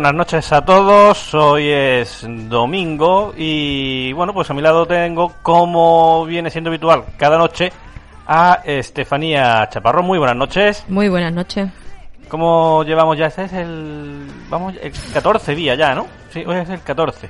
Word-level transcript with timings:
buenas 0.00 0.14
noches 0.14 0.50
a 0.50 0.64
todos. 0.64 1.34
Hoy 1.34 1.68
es 1.68 2.24
domingo 2.48 3.34
y 3.36 4.14
bueno, 4.14 4.32
pues 4.32 4.48
a 4.48 4.54
mi 4.54 4.62
lado 4.62 4.86
tengo, 4.86 5.34
como 5.42 6.24
viene 6.24 6.48
siendo 6.48 6.70
habitual 6.70 7.04
cada 7.18 7.36
noche, 7.36 7.70
a 8.26 8.60
Estefanía 8.64 9.68
Chaparro. 9.68 10.02
Muy 10.02 10.16
buenas 10.18 10.36
noches. 10.36 10.86
Muy 10.88 11.10
buenas 11.10 11.34
noches. 11.34 11.68
¿Cómo 12.28 12.82
llevamos 12.82 13.18
ya? 13.18 13.26
Este 13.26 13.44
es 13.44 13.52
el, 13.52 14.24
vamos, 14.48 14.72
el 14.80 14.90
14 15.12 15.54
día 15.54 15.74
ya, 15.74 15.94
¿no? 15.94 16.06
Sí, 16.30 16.44
hoy 16.46 16.56
es 16.56 16.70
el 16.70 16.80
14. 16.80 17.28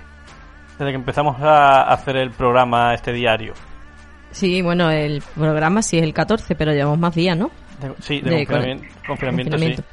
Desde 0.78 0.92
que 0.92 0.96
empezamos 0.96 1.42
a 1.42 1.82
hacer 1.92 2.18
el 2.18 2.30
programa 2.30 2.94
este 2.94 3.12
diario. 3.12 3.54
Sí, 4.30 4.62
bueno, 4.62 4.92
el 4.92 5.24
programa 5.34 5.82
sí 5.82 5.98
es 5.98 6.04
el 6.04 6.14
14, 6.14 6.54
pero 6.54 6.72
llevamos 6.72 7.00
más 7.00 7.16
días, 7.16 7.36
¿no? 7.36 7.50
De- 7.80 7.92
sí, 8.00 8.20
de, 8.20 8.30
De 8.30 8.46
confinamiento, 8.46 8.86
confinamiento, 9.08 9.50
confinamiento. 9.56 9.82
sí. 9.82 9.88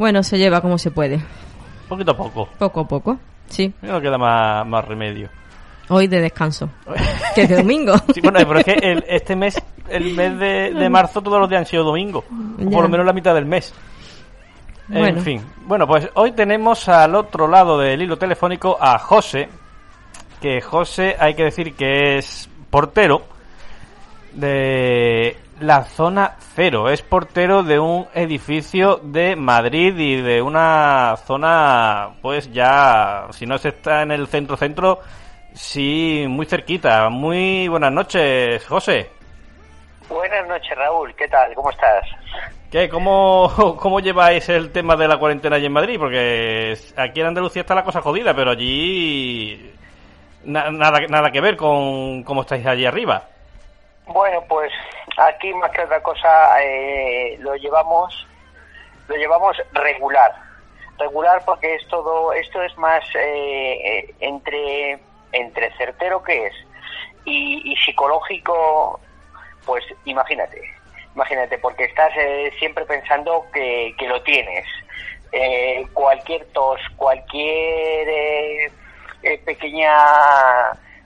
Bueno, 0.00 0.22
se 0.22 0.38
lleva 0.38 0.62
como 0.62 0.78
se 0.78 0.90
puede, 0.90 1.22
Poquito 1.88 2.12
a 2.12 2.16
poco. 2.16 2.48
poco 2.58 2.80
a 2.80 2.88
poco. 2.88 3.18
Sí, 3.48 3.70
no 3.82 4.00
queda 4.00 4.16
más, 4.16 4.66
más 4.66 4.82
remedio. 4.86 5.28
hoy 5.90 6.06
de 6.06 6.20
descanso, 6.22 6.70
que 7.34 7.42
es 7.42 7.48
de 7.50 7.56
domingo. 7.56 7.92
Sí, 8.14 8.22
bueno, 8.22 8.38
pero 8.48 8.60
es 8.60 8.64
que 8.64 8.72
el- 8.80 9.04
este 9.06 9.36
mes, 9.36 9.62
el 9.90 10.14
mes 10.14 10.38
de, 10.38 10.72
de 10.72 10.88
marzo, 10.88 11.20
todos 11.20 11.38
los 11.38 11.50
días 11.50 11.58
han 11.60 11.66
sido 11.66 11.84
domingo. 11.84 12.24
O 12.58 12.70
por 12.70 12.84
lo 12.84 12.88
menos 12.88 13.04
la 13.04 13.12
mitad 13.12 13.34
del 13.34 13.44
mes. 13.44 13.74
En 14.88 15.20
fin. 15.20 15.44
Bueno, 15.66 15.86
pues 15.86 16.08
hoy 16.14 16.32
tenemos 16.32 16.88
al 16.88 17.14
otro 17.14 17.46
lado 17.46 17.78
del 17.78 18.00
hilo 18.00 18.16
telefónico 18.16 18.78
a 18.80 18.98
José. 18.98 19.48
Que 20.40 20.62
José, 20.62 21.14
hay 21.20 21.34
que 21.34 21.44
decir 21.44 21.74
que 21.74 22.16
es 22.16 22.48
portero 22.70 23.22
de 24.32 25.36
la 25.60 25.84
zona 25.84 26.36
cero. 26.54 26.88
Es 26.88 27.02
portero 27.02 27.62
de 27.62 27.78
un 27.78 28.06
edificio 28.14 29.00
de 29.02 29.36
Madrid 29.36 29.96
y 29.98 30.20
de 30.20 30.42
una 30.42 31.16
zona, 31.24 32.10
pues 32.22 32.52
ya, 32.52 33.26
si 33.30 33.46
no 33.46 33.58
se 33.58 33.68
está 33.70 34.02
en 34.02 34.10
el 34.12 34.26
centro-centro, 34.26 35.00
sí, 35.52 36.24
muy 36.28 36.46
cerquita. 36.46 37.08
Muy 37.10 37.68
buenas 37.68 37.92
noches, 37.92 38.66
José. 38.66 39.10
Buenas 40.08 40.46
noches, 40.48 40.76
Raúl. 40.76 41.14
¿Qué 41.14 41.28
tal? 41.28 41.54
¿Cómo 41.54 41.70
estás? 41.70 42.04
¿Qué? 42.70 42.88
¿Cómo, 42.88 43.76
¿Cómo 43.80 44.00
lleváis 44.00 44.48
el 44.48 44.72
tema 44.72 44.96
de 44.96 45.08
la 45.08 45.18
cuarentena 45.18 45.56
allí 45.56 45.66
en 45.66 45.72
Madrid? 45.72 45.98
Porque 45.98 46.76
aquí 46.96 47.20
en 47.20 47.26
Andalucía 47.28 47.62
está 47.62 47.74
la 47.74 47.84
cosa 47.84 48.00
jodida, 48.00 48.34
pero 48.34 48.50
allí 48.52 49.72
na- 50.44 50.70
nada, 50.70 51.00
nada 51.08 51.30
que 51.30 51.40
ver 51.40 51.56
con 51.56 52.22
cómo 52.24 52.42
estáis 52.42 52.66
allí 52.66 52.86
arriba. 52.86 53.24
Bueno, 54.06 54.42
pues 54.48 54.72
aquí 55.26 55.52
más 55.54 55.70
que 55.70 55.82
otra 55.82 56.02
cosa 56.02 56.62
eh, 56.62 57.36
lo 57.40 57.54
llevamos 57.56 58.26
lo 59.08 59.16
llevamos 59.16 59.56
regular. 59.72 60.34
Regular 60.98 61.42
porque 61.44 61.74
es 61.74 61.86
todo 61.88 62.32
esto 62.32 62.62
es 62.62 62.76
más 62.78 63.02
eh, 63.14 63.78
eh, 63.82 64.14
entre 64.20 65.00
entre 65.32 65.72
certero 65.76 66.22
que 66.22 66.46
es 66.46 66.54
y, 67.24 67.76
psicológico, 67.84 69.00
pues 69.64 69.84
imagínate, 70.04 70.62
imagínate 71.14 71.58
porque 71.58 71.84
estás 71.84 72.12
eh, 72.16 72.52
siempre 72.58 72.84
pensando 72.84 73.46
que, 73.52 73.94
que 73.98 74.08
lo 74.08 74.22
tienes. 74.22 74.66
Eh, 75.32 75.86
cualquier 75.92 76.44
tos, 76.46 76.80
cualquier 76.96 78.08
eh, 78.08 79.38
pequeña 79.44 79.92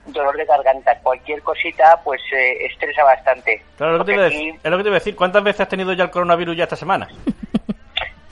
dolor 0.07 0.37
de 0.37 0.45
garganta, 0.45 0.97
cualquier 1.01 1.41
cosita, 1.41 1.99
pues 2.03 2.21
eh, 2.31 2.65
estresa 2.65 3.03
bastante. 3.03 3.63
Claro, 3.77 3.93
es 3.93 3.99
lo, 3.99 4.05
que 4.05 4.15
te 4.15 4.25
aquí- 4.25 4.49
es 4.63 4.71
lo 4.71 4.77
que 4.77 4.83
te 4.83 4.89
iba 4.89 4.95
a 4.97 4.99
decir. 4.99 5.15
¿Cuántas 5.15 5.43
veces 5.43 5.61
has 5.61 5.69
tenido 5.69 5.93
ya 5.93 6.03
el 6.05 6.11
coronavirus 6.11 6.55
ya 6.57 6.63
esta 6.63 6.75
semana? 6.75 7.07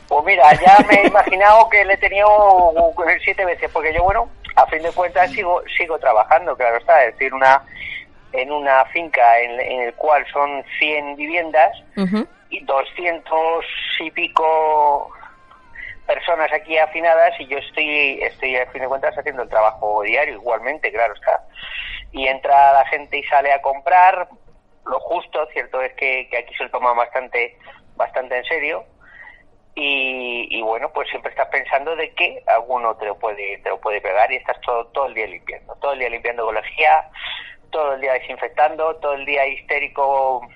Pues 0.08 0.26
mira, 0.26 0.54
ya 0.54 0.78
me 0.88 0.94
he 1.02 1.08
imaginado 1.08 1.68
que 1.70 1.84
le 1.86 1.94
he 1.94 1.98
tenido 1.98 2.28
siete 3.24 3.46
veces, 3.46 3.68
porque 3.74 3.92
yo, 3.96 4.04
bueno, 4.04 4.30
a 4.56 4.68
fin 4.68 4.84
de 4.84 4.92
cuentas 4.92 5.32
sigo 5.32 5.64
sigo 5.76 5.98
trabajando, 5.98 6.56
claro 6.56 6.78
está, 6.78 7.04
es 7.06 7.14
decir, 7.14 7.34
una 7.34 7.64
en 8.32 8.52
una 8.52 8.86
finca 8.86 9.40
en, 9.40 9.60
en 9.60 9.82
el 9.88 9.94
cual 9.96 10.24
son 10.32 10.64
100 10.78 11.16
viviendas 11.16 11.72
y 12.52 12.64
200 12.64 13.66
y 14.02 14.12
pico 14.12 15.10
personas 16.06 16.52
aquí 16.52 16.78
afinadas 16.78 17.40
y 17.40 17.48
yo 17.48 17.58
estoy, 17.58 18.20
estoy 18.22 18.56
a 18.58 18.70
fin 18.72 18.82
de 18.82 18.88
cuentas 18.88 19.18
haciendo 19.18 19.44
el 19.44 19.50
trabajo 19.50 20.02
diario 20.04 20.36
igualmente, 20.36 20.92
claro 20.92 21.14
está. 21.14 21.44
Y 22.12 22.28
entra 22.28 22.74
la 22.74 22.86
gente 22.88 23.18
y 23.18 23.24
sale 23.24 23.52
a 23.52 23.62
comprar, 23.62 24.28
lo 24.86 25.00
justo, 25.00 25.48
cierto 25.54 25.82
es 25.82 25.94
que, 25.94 26.28
que 26.30 26.38
aquí 26.38 26.54
se 26.56 26.66
lo 26.66 26.72
toma 26.72 26.94
bastante, 26.94 27.58
bastante 27.96 28.38
en 28.38 28.46
serio. 28.46 28.86
Y, 29.76 30.48
y 30.52 30.62
bueno, 30.62 30.92
pues 30.94 31.10
siempre 31.10 31.32
estás 31.32 31.48
pensando 31.48 31.96
de 31.96 32.14
que 32.14 32.44
alguno 32.46 32.96
te 32.98 33.06
lo 33.06 33.18
puede, 33.18 33.58
te 33.60 33.70
lo 33.70 33.80
puede 33.80 34.02
pegar 34.02 34.32
y 34.32 34.36
estás 34.36 34.62
todo, 34.62 34.86
todo 34.88 35.08
el 35.08 35.16
día 35.16 35.26
limpiando, 35.26 35.76
todo 35.78 35.94
el 35.94 36.00
día 36.00 36.10
limpiando 36.10 36.46
con 36.46 36.54
lejía, 36.54 37.10
todo 37.72 37.94
el 37.94 38.02
día 38.02 38.14
desinfectando, 38.14 38.98
todo 38.98 39.14
el 39.14 39.26
día 39.26 39.48
histérico, 39.48 40.48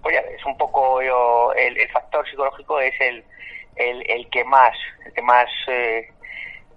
pues 0.00 0.14
ya 0.14 0.22
ves, 0.22 0.42
un 0.46 0.56
poco 0.56 1.02
yo, 1.02 1.52
el 1.52 1.86
factor 1.90 2.26
psicológico 2.30 2.80
es 2.80 2.98
el, 2.98 3.22
el, 3.76 4.08
el 4.10 4.28
que 4.30 4.44
más, 4.44 4.74
el 5.06 5.12
que 5.14 5.22
más 5.22 5.48
eh, 5.68 6.08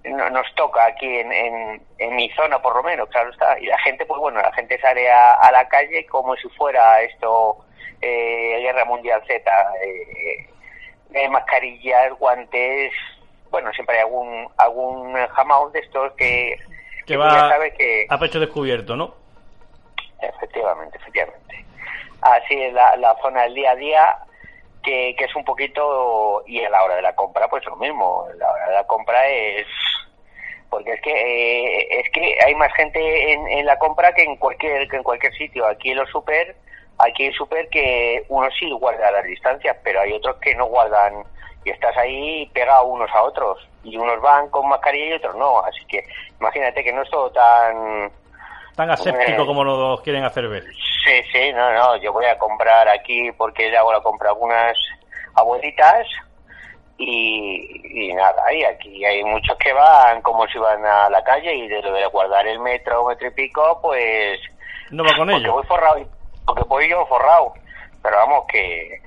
no- 0.05 0.29
nos 0.29 0.45
toca 0.55 0.85
aquí 0.85 1.19
en, 1.19 1.31
en, 1.31 1.81
en 1.97 2.15
mi 2.15 2.29
zona 2.31 2.61
por 2.61 2.75
lo 2.75 2.83
menos, 2.83 3.09
claro 3.09 3.31
está. 3.31 3.59
Y 3.59 3.65
la 3.65 3.79
gente, 3.79 4.05
pues 4.05 4.19
bueno, 4.19 4.41
la 4.41 4.51
gente 4.53 4.79
sale 4.79 5.09
a, 5.11 5.33
a 5.33 5.51
la 5.51 5.67
calle 5.67 6.05
como 6.05 6.35
si 6.35 6.47
fuera 6.49 7.01
esto 7.01 7.57
eh, 8.01 8.59
Guerra 8.61 8.85
Mundial 8.85 9.21
Z, 9.27 9.51
eh, 9.83 10.47
eh, 11.13 11.29
mascarillas, 11.29 12.11
guantes, 12.19 12.91
bueno, 13.49 13.71
siempre 13.73 13.95
hay 13.95 14.01
algún 14.01 14.49
algún 14.57 15.13
jamón 15.27 15.71
de 15.71 15.79
estos 15.79 16.11
que, 16.13 16.57
Que 17.05 17.13
tú 17.13 17.19
va 17.19 17.31
ya 17.31 17.49
sabes 17.49 17.73
que 17.75 18.05
a 18.09 18.17
pecho 18.19 18.39
descubierto, 18.39 18.95
¿no? 18.97 19.15
Efectivamente, 20.21 20.97
efectivamente. 20.97 21.65
Así 22.21 22.55
es 22.61 22.73
la, 22.73 22.95
la 22.97 23.15
zona 23.21 23.43
del 23.43 23.53
día 23.53 23.71
a 23.71 23.75
día, 23.75 24.17
que, 24.85 25.15
que 25.17 25.25
es 25.25 25.35
un 25.35 25.43
poquito, 25.43 26.43
y 26.45 26.63
a 26.63 26.69
la 26.69 26.83
hora 26.83 26.95
de 26.95 27.01
la 27.01 27.15
compra, 27.15 27.47
pues 27.49 27.65
lo 27.65 27.75
mismo. 27.75 28.25
La 28.37 28.51
hora 28.51 28.67
de 28.67 28.73
la 28.75 28.83
compra 28.85 29.27
es, 29.27 29.65
porque 30.69 30.91
es 30.93 31.01
que 31.01 31.11
eh, 31.11 31.99
es 32.01 32.11
que 32.11 32.37
hay 32.45 32.53
más 32.55 32.71
gente 32.75 33.33
en, 33.33 33.47
en 33.47 33.65
la 33.65 33.77
compra 33.79 34.13
que 34.13 34.23
en 34.23 34.37
cualquier 34.37 34.87
que 34.87 34.97
en 34.97 35.03
cualquier 35.03 35.33
sitio. 35.33 35.65
Aquí 35.67 35.91
en 35.91 35.97
los 35.97 36.09
super, 36.09 36.55
aquí 36.99 37.25
en 37.25 37.33
super 37.33 37.67
que 37.69 38.23
uno 38.29 38.47
sí 38.59 38.71
guarda 38.71 39.11
las 39.11 39.25
distancias, 39.25 39.75
pero 39.83 40.01
hay 40.01 40.13
otros 40.13 40.37
que 40.37 40.55
no 40.55 40.67
guardan 40.67 41.23
y 41.63 41.71
estás 41.71 41.97
ahí 41.97 42.49
pegado 42.53 42.85
unos 42.85 43.09
a 43.11 43.23
otros 43.23 43.67
y 43.83 43.97
unos 43.97 44.21
van 44.21 44.49
con 44.49 44.69
mascarilla 44.69 45.07
y 45.07 45.17
otros 45.17 45.35
no. 45.35 45.59
Así 45.65 45.83
que 45.87 46.05
imagínate 46.39 46.83
que 46.83 46.93
no 46.93 47.01
es 47.01 47.09
todo 47.09 47.31
tan 47.31 48.11
Tan 48.75 48.89
aséptico 48.91 49.41
Hombre. 49.41 49.45
como 49.45 49.63
nos 49.63 50.01
quieren 50.01 50.25
hacer 50.25 50.47
ver. 50.49 50.63
Sí, 51.05 51.21
sí, 51.31 51.53
no, 51.53 51.71
no, 51.71 51.97
yo 51.97 52.11
voy 52.11 52.25
a 52.25 52.37
comprar 52.39 52.89
aquí 52.89 53.31
porque 53.33 53.69
le 53.69 53.77
hago 53.77 53.93
la 53.93 54.01
compra 54.01 54.29
a 54.29 54.31
algunas 54.31 54.75
abuelitas 55.35 56.07
y, 56.97 58.09
y 58.09 58.13
nada, 58.13 58.51
y 58.51 58.63
aquí 58.63 59.05
hay 59.05 59.23
muchos 59.23 59.55
que 59.57 59.71
van 59.71 60.21
como 60.23 60.47
si 60.47 60.57
van 60.57 60.83
a 60.83 61.07
la 61.11 61.23
calle 61.23 61.53
y 61.53 61.67
de 61.67 61.79
lo 61.83 61.93
de 61.93 62.07
guardar 62.07 62.47
el 62.47 62.59
metro, 62.59 63.05
metro 63.05 63.27
y 63.27 63.31
pico, 63.31 63.79
pues... 63.83 64.39
No 64.89 65.03
va 65.03 65.15
con 65.15 65.29
porque 65.29 65.43
ello. 65.43 65.53
voy 65.53 65.65
forrado, 65.65 66.09
porque 66.43 66.63
voy 66.63 66.89
yo 66.89 67.05
forrado, 67.05 67.53
pero 68.01 68.15
vamos 68.17 68.45
que... 68.47 68.99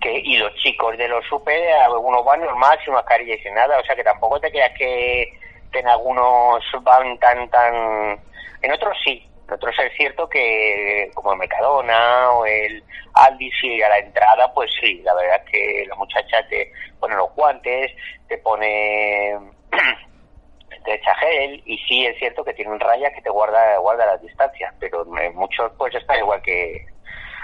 que 0.00 0.18
y 0.24 0.36
los 0.38 0.52
chicos 0.56 0.98
de 0.98 1.06
los 1.06 1.24
super, 1.26 1.72
algunos 1.82 2.24
van 2.24 2.40
normal, 2.40 2.76
sin 2.84 2.94
mascarilla 2.94 3.36
y 3.36 3.42
sin 3.42 3.54
nada, 3.54 3.78
o 3.78 3.84
sea 3.84 3.94
que 3.94 4.02
tampoco 4.02 4.40
te 4.40 4.50
creas 4.50 4.76
que, 4.76 5.32
que 5.70 5.78
en 5.78 5.86
algunos 5.86 6.64
van 6.82 7.16
tan, 7.18 7.48
tan... 7.50 8.18
En 8.62 8.72
otros 8.72 8.96
sí, 9.04 9.24
en 9.46 9.54
otros 9.54 9.74
es 9.78 9.92
cierto 9.96 10.28
que 10.28 11.10
como 11.14 11.32
el 11.32 11.38
Mercadona 11.38 12.30
o 12.30 12.46
el 12.46 12.82
Aldi, 13.14 13.50
sí, 13.60 13.82
a 13.82 13.88
la 13.88 13.98
entrada, 13.98 14.52
pues 14.54 14.70
sí, 14.80 15.00
la 15.02 15.14
verdad 15.14 15.40
es 15.44 15.50
que 15.50 15.86
la 15.86 15.94
muchacha 15.96 16.46
te 16.48 16.72
pone 16.98 17.14
los 17.14 17.32
guantes, 17.34 17.92
te 18.28 18.38
pone 18.38 19.38
te 20.84 20.94
echa 20.94 21.14
gel 21.16 21.62
y 21.64 21.78
sí 21.86 22.06
es 22.06 22.18
cierto 22.18 22.44
que 22.44 22.54
tienen 22.54 22.80
rayas 22.80 23.12
que 23.14 23.22
te 23.22 23.30
guarda 23.30 23.78
guarda 23.78 24.06
las 24.06 24.22
distancias, 24.22 24.74
pero 24.80 25.06
en 25.18 25.34
muchos 25.36 25.72
pues 25.78 25.94
está 25.94 26.18
igual 26.18 26.42
que 26.42 26.86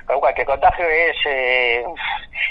pero 0.06 0.18
cualquier 0.20 0.46
contagio 0.46 0.86
es 0.86 1.16
eh, 1.26 1.84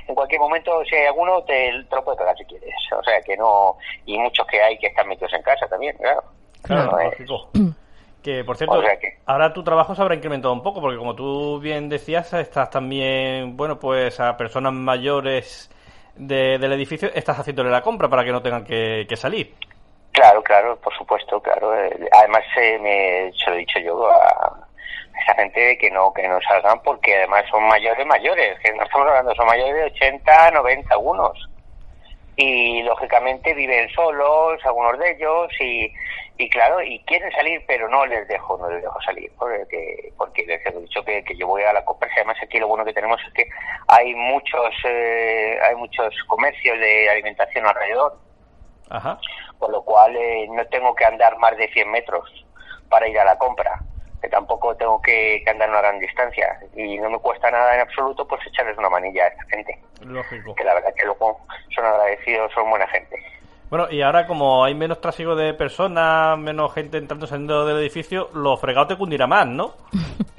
en 0.07 0.16
cualquier 0.16 0.40
momento 0.40 0.84
si 0.86 0.96
hay 0.96 1.07
alguno 1.07 1.44
te, 1.44 1.72
te 1.90 1.96
lo 1.96 2.04
puede 2.04 2.18
pegar 2.18 2.38
si 2.38 2.46
quieres, 2.46 2.74
o 2.98 3.04
sea 3.04 3.22
que 3.22 3.36
no 3.36 3.78
y 4.06 4.18
muchos 4.18 4.48
que 4.48 4.62
hay 4.62 4.78
que 4.78 4.88
están 4.88 5.07
metidos 5.07 5.34
en 5.34 5.42
casa 5.42 5.68
también, 5.68 5.96
claro. 5.98 6.24
Claro, 6.62 6.92
No, 6.92 7.04
lógico. 7.04 7.50
Que 8.24 8.44
por 8.44 8.57
cierto, 8.57 8.75
O 8.77 8.81
sea 8.81 8.98
que- 9.00 9.18
ahora 9.25 9.54
tu 9.54 9.63
trabajo 9.63 9.95
se 9.95 10.01
habrá 10.01 10.16
incrementado 10.16 10.54
un 10.54 10.62
poco, 10.62 10.81
porque 10.81 10.98
como 10.98 11.16
tú 11.16 11.60
bien 11.60 11.88
decías, 11.88 12.33
estás 12.33 12.69
también, 12.69 13.56
bueno, 13.56 13.80
pues 13.80 14.19
a 14.19 14.36
personas 14.36 14.74
mayores 14.74 15.69
de- 16.16 16.57
del 16.57 16.74
edificio, 16.74 17.10
estás 17.13 17.39
haciéndole 17.39 17.69
la 17.69 17.81
compra 17.81 18.10
para 18.10 18.25
que 18.25 18.31
no 18.31 18.42
tengan 18.42 18.66
que, 18.66 19.06
que 19.07 19.16
salir. 19.16 19.54
Claro, 20.12 20.44
claro, 20.44 20.75
por 20.77 20.94
supuesto, 20.98 21.39
claro. 21.42 21.74
Eh, 21.81 22.10
Además, 22.12 22.44
eh, 22.57 22.77
me, 22.81 23.31
se 23.38 23.50
lo 23.51 23.56
he 23.56 23.60
dicho 23.60 23.80
yo 23.80 24.06
a 24.12 24.68
esa 25.24 25.33
gente 25.36 25.77
que 25.77 25.89
no 25.92 26.12
que 26.13 26.27
no 26.27 26.39
salgan 26.42 26.81
porque 26.81 27.15
además 27.18 27.44
son 27.50 27.63
mayores, 27.68 28.06
mayores, 28.06 28.60
que 28.60 28.74
no 28.74 28.83
estamos 28.83 29.07
hablando, 29.07 29.33
son 29.36 29.45
mayores 29.45 29.75
de 29.75 29.83
80, 29.86 30.51
90 30.51 30.94
algunos. 30.94 31.50
y 32.36 32.83
lógicamente 32.83 33.54
viven 33.54 33.89
solos, 33.89 34.60
algunos 34.65 34.98
de 34.98 35.12
ellos, 35.12 35.51
y, 35.60 35.92
y 36.39 36.50
claro, 36.50 36.81
y 36.81 37.00
quieren 37.00 37.30
salir, 37.33 37.62
pero 37.68 37.89
no 37.89 38.06
les 38.06 38.25
dejo, 38.30 38.57
no 38.57 38.69
les 38.69 38.81
dejo 38.81 39.01
salir, 39.01 39.30
porque, 39.38 40.13
porque 40.18 40.45
les 40.45 40.65
he 40.65 40.71
dicho 40.71 41.03
que, 41.03 41.21
que 41.25 41.36
yo 41.36 41.45
voy 41.45 41.63
a 41.63 41.74
la 41.74 41.83
compra, 41.83 42.07
además 42.15 42.38
aquí 42.41 42.59
lo 42.59 42.69
bueno 42.69 42.86
que 42.86 42.94
tenemos 42.94 43.19
es 43.27 43.33
que 43.33 43.45
hay 43.89 44.15
muchos, 44.15 44.74
eh, 44.86 45.59
hay 45.62 45.75
muchos 45.75 46.15
comercios 46.27 46.80
de 46.80 47.09
alimentación 47.09 47.68
alrededor, 47.68 48.18
Ajá. 48.89 49.19
con 49.57 49.74
lo 49.74 49.83
cual 49.83 50.15
eh, 50.15 50.47
no 50.50 50.65
tengo 50.68 50.95
que 50.95 51.03
andar 51.03 51.38
más 51.39 51.57
de 51.57 51.68
100 51.74 51.91
metros 51.91 52.45
para 52.88 53.09
ir 53.09 53.19
a 53.19 53.25
la 53.25 53.38
compra 53.38 53.77
que 54.21 54.30
tampoco 54.30 54.75
tengo 54.77 55.01
que, 55.01 55.41
que, 55.44 55.50
andar 55.50 55.69
una 55.69 55.81
gran 55.81 56.00
distancia 56.00 56.57
y 56.74 56.97
no 57.00 57.09
me 57.09 57.19
cuesta 57.19 57.51
nada 57.51 57.75
en 57.75 57.81
absoluto 57.81 58.25
pues 58.27 58.45
echarles 58.47 58.77
una 58.77 58.89
manilla 58.89 59.25
a 59.25 59.27
esta 59.27 59.44
gente. 59.45 59.77
Lógico. 60.01 60.56
Que 60.56 60.63
la 60.63 60.74
verdad 60.74 60.94
que 60.94 61.06
luego 61.06 61.39
son 61.74 61.86
agradecidos, 61.86 62.51
son 62.53 62.69
buena 62.69 62.88
gente. 62.88 63.18
Bueno, 63.69 63.88
y 63.92 64.01
ahora 64.01 64.25
como 64.25 64.63
hay 64.63 64.74
menos 64.74 65.00
tráfico 65.00 65.36
de 65.36 65.54
personas, 65.54 66.38
menos 66.39 66.74
gente 66.74 66.98
entrando 66.98 67.25
y 67.25 67.30
saliendo 67.30 67.66
del 67.66 67.77
edificio, 67.77 68.30
lo 68.33 68.57
fregado 68.57 68.88
te 68.88 68.95
cundirá 68.98 69.27
más, 69.27 69.48
¿no? 69.48 69.75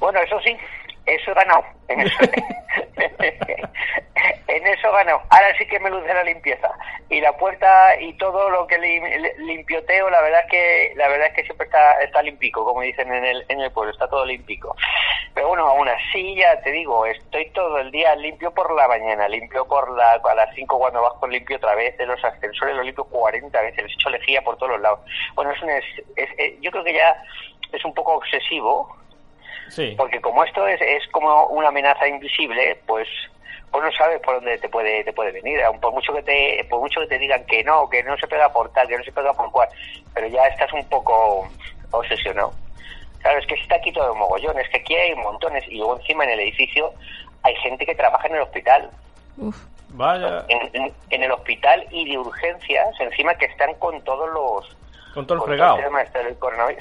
Bueno, 0.00 0.18
eso 0.20 0.40
sí, 0.40 0.56
eso 1.04 1.30
he 1.30 1.34
ganado. 1.34 1.62
Ahora 5.30 5.56
sí 5.58 5.66
que 5.66 5.80
me 5.80 5.90
luce 5.90 6.12
la 6.12 6.24
limpieza. 6.24 6.70
Y 7.08 7.20
la 7.20 7.36
puerta 7.36 8.00
y 8.00 8.12
todo 8.14 8.50
lo 8.50 8.66
que 8.66 8.78
limpioteo, 9.38 10.10
la 10.10 10.20
verdad 10.20 10.40
es 10.44 10.50
que 10.50 10.92
la 10.96 11.08
verdad 11.08 11.28
es 11.28 11.34
que 11.34 11.44
siempre 11.44 11.66
está, 11.66 12.00
está 12.02 12.22
limpico, 12.22 12.64
como 12.64 12.82
dicen 12.82 13.12
en 13.12 13.24
el, 13.24 13.44
en 13.48 13.60
el 13.60 13.70
pueblo, 13.72 13.92
está 13.92 14.08
todo 14.08 14.24
limpico. 14.24 14.76
Pero 15.34 15.48
bueno, 15.48 15.66
aún 15.66 15.88
así 15.88 16.36
ya 16.36 16.60
te 16.62 16.70
digo, 16.70 17.06
estoy 17.06 17.50
todo 17.50 17.78
el 17.78 17.90
día 17.90 18.14
limpio 18.16 18.52
por 18.52 18.74
la 18.74 18.88
mañana, 18.88 19.28
limpio 19.28 19.66
por 19.66 19.90
la, 19.96 20.12
a 20.12 20.34
las 20.34 20.54
5 20.54 20.78
cuando 20.78 21.02
bajo 21.02 21.26
limpio 21.26 21.56
otra 21.56 21.74
vez, 21.74 21.96
de 21.98 22.06
los 22.06 22.22
ascensores 22.24 22.76
lo 22.76 22.82
limpio 22.82 23.04
40 23.04 23.60
veces, 23.60 23.84
les 23.84 23.92
echo 23.92 24.10
lejía 24.10 24.42
por 24.42 24.56
todos 24.56 24.72
los 24.72 24.80
lados. 24.80 25.00
Bueno, 25.34 25.50
es, 25.52 25.62
un, 25.62 25.70
es, 25.70 25.84
es 26.16 26.60
yo 26.60 26.70
creo 26.70 26.84
que 26.84 26.94
ya 26.94 27.22
es 27.72 27.84
un 27.84 27.94
poco 27.94 28.14
obsesivo, 28.14 28.96
Sí. 29.70 29.94
Porque 29.96 30.20
como 30.20 30.44
esto 30.44 30.66
es, 30.66 30.80
es 30.80 31.06
como 31.12 31.46
una 31.46 31.68
amenaza 31.68 32.08
invisible, 32.08 32.76
pues 32.86 33.08
pues 33.70 33.84
no 33.84 33.92
sabes 33.92 34.20
por 34.20 34.34
dónde 34.36 34.58
te 34.58 34.68
puede 34.68 35.04
te 35.04 35.12
puede 35.12 35.32
venir 35.32 35.60
por 35.80 35.92
mucho 35.92 36.12
que 36.12 36.22
te 36.22 36.66
por 36.68 36.80
mucho 36.80 37.00
que 37.00 37.06
te 37.06 37.18
digan 37.18 37.44
que 37.46 37.62
no 37.64 37.88
que 37.88 38.02
no 38.02 38.16
se 38.16 38.26
pega 38.26 38.52
por 38.52 38.72
tal 38.72 38.88
que 38.88 38.98
no 38.98 39.04
se 39.04 39.12
pega 39.12 39.32
por 39.32 39.50
cual 39.50 39.68
pero 40.14 40.26
ya 40.28 40.44
estás 40.46 40.72
un 40.72 40.84
poco 40.88 41.48
obsesionado 41.90 42.52
sabes 43.22 43.46
que 43.46 43.54
está 43.54 43.76
aquí 43.76 43.92
todo 43.92 44.12
el 44.12 44.18
mogollón 44.18 44.58
es 44.58 44.68
que 44.70 44.78
aquí 44.78 44.94
hay 44.94 45.14
montones 45.14 45.64
y 45.68 45.76
luego 45.76 45.98
encima 45.98 46.24
en 46.24 46.30
el 46.30 46.40
edificio 46.40 46.92
hay 47.42 47.54
gente 47.56 47.86
que 47.86 47.94
trabaja 47.94 48.26
en 48.28 48.36
el 48.36 48.42
hospital 48.42 48.90
Uf. 49.38 49.56
Vaya. 49.92 50.44
En, 50.48 50.70
en, 50.72 50.92
en 51.10 51.22
el 51.22 51.32
hospital 51.32 51.84
y 51.90 52.10
de 52.10 52.18
urgencias 52.18 52.88
encima 53.00 53.34
que 53.34 53.46
están 53.46 53.74
con 53.74 54.00
todos 54.04 54.28
los 54.30 54.76
con 55.14 55.26
todo 55.26 55.38
el 55.38 55.44
fregado. 55.44 55.76
el 55.76 55.84
tema 55.84 56.02
este 56.02 56.22
del. 56.22 56.36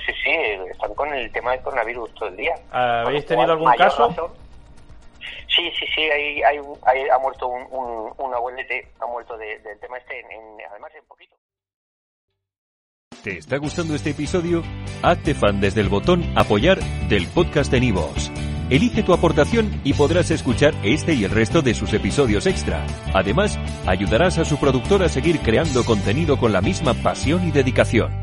Sí, 0.05 0.13
sí, 0.23 0.31
están 0.71 0.93
con 0.93 1.11
el 1.13 1.31
tema 1.31 1.51
del 1.51 1.61
coronavirus 1.61 2.13
todo 2.13 2.29
el 2.29 2.37
día. 2.37 2.55
¿Habéis 2.71 3.25
tenido 3.25 3.53
algún 3.53 3.71
caso? 3.73 4.09
Razón. 4.09 4.31
Sí, 5.59 5.69
sí, 5.77 5.85
sí, 5.93 6.01
hay, 6.03 6.41
hay, 6.41 6.57
ha 7.09 7.19
muerto 7.19 7.49
un, 7.49 8.13
un, 8.17 8.33
abuelete, 8.33 8.87
ha 9.01 9.07
muerto 9.07 9.37
de, 9.37 9.59
del 9.59 9.77
tema 9.79 9.97
este, 9.97 10.21
en, 10.21 10.57
además 10.71 10.91
en 10.95 11.05
poquito. 11.05 11.35
¿Te 13.21 13.39
está 13.39 13.57
gustando 13.57 13.93
este 13.93 14.11
episodio? 14.11 14.63
Hazte 15.03 15.33
fan 15.33 15.59
desde 15.59 15.81
el 15.81 15.89
botón 15.89 16.23
apoyar 16.37 16.79
del 17.09 17.27
podcast 17.27 17.69
de 17.73 17.81
Nivos. 17.81 18.31
Elige 18.69 19.03
tu 19.03 19.13
aportación 19.13 19.81
y 19.83 19.93
podrás 19.95 20.31
escuchar 20.31 20.73
este 20.83 21.13
y 21.13 21.25
el 21.25 21.31
resto 21.31 21.61
de 21.61 21.73
sus 21.73 21.91
episodios 21.91 22.45
extra. 22.45 22.85
Además, 23.13 23.59
ayudarás 23.85 24.37
a 24.37 24.45
su 24.45 24.57
productor 24.61 25.03
a 25.03 25.09
seguir 25.09 25.39
creando 25.39 25.83
contenido 25.83 26.37
con 26.37 26.53
la 26.53 26.61
misma 26.61 26.93
pasión 26.93 27.45
y 27.45 27.51
dedicación. 27.51 28.18